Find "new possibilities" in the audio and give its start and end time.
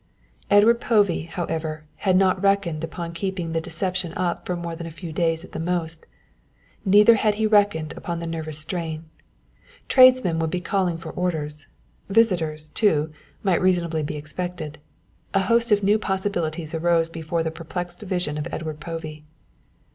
15.83-16.73